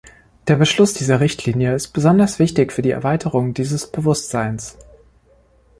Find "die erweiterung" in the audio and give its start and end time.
2.81-3.53